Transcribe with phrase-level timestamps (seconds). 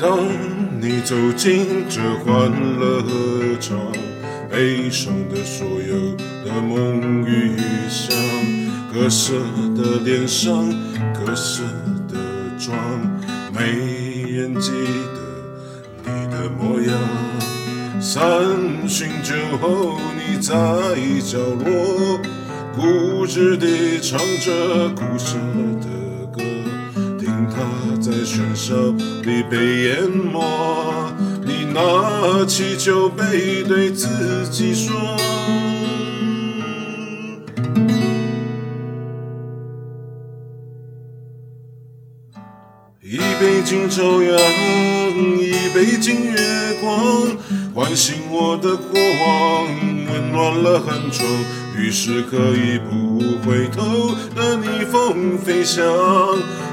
[0.00, 0.18] 当
[0.80, 3.10] 你走进这欢乐合
[3.60, 3.76] 唱，
[4.50, 7.54] 悲伤的所有的梦与
[7.86, 8.16] 想，
[8.90, 9.34] 各色
[9.76, 10.66] 的脸上，
[11.12, 11.64] 各色
[12.08, 12.16] 的
[12.58, 12.74] 妆，
[13.52, 14.70] 没人记
[15.12, 16.98] 得你的模样。
[18.00, 20.54] 三巡酒后，你在
[21.20, 22.18] 角落，
[22.74, 25.36] 固执地唱着苦涩
[25.82, 26.19] 的。
[28.00, 28.74] 在喧嚣
[29.22, 31.12] 里被淹没，
[31.44, 34.94] 你拿起酒杯对自己说：
[43.02, 44.38] 一杯敬朝阳，
[45.38, 46.36] 一杯敬月
[46.80, 46.94] 光，
[47.74, 49.66] 唤醒我的过往，
[50.06, 51.28] 温暖了寒窗，
[51.76, 55.84] 于是可以不回头的逆风飞翔。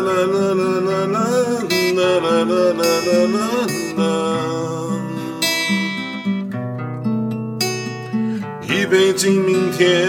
[0.00, 1.18] 啦啦啦啦啦，
[1.94, 4.00] 啦啦啦啦啦
[8.66, 10.08] 一杯敬明天，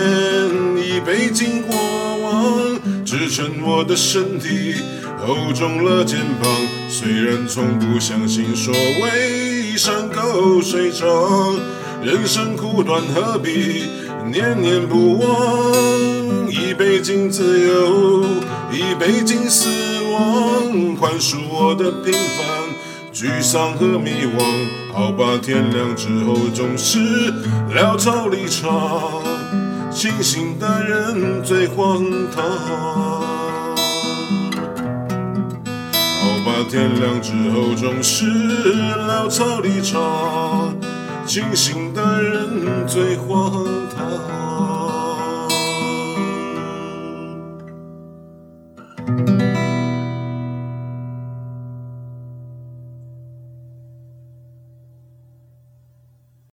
[0.78, 1.75] 一杯敬过
[2.23, 4.75] 往，支撑我的身体，
[5.19, 6.50] 厚重了肩膀。
[6.89, 11.08] 虽然从不相信所谓山高水长，
[12.03, 13.84] 人生苦短，何必
[14.31, 16.21] 念念不忘？
[16.81, 18.24] 一杯敬自由。
[18.72, 19.69] 一杯敬死
[20.12, 22.42] 亡，宽恕我的平凡、
[23.14, 24.44] 沮丧和迷惘。
[24.92, 26.97] 好吧，天亮之后总是
[27.72, 29.22] 潦草离场，
[29.92, 32.03] 清醒的人最荒
[32.36, 32.44] 唐。
[36.19, 40.74] 好吧，天亮之后总是潦草离场，
[41.28, 44.61] 清醒的人最荒唐。